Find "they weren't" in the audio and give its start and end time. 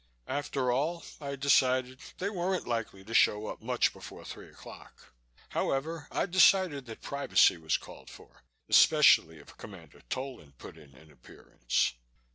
2.17-2.65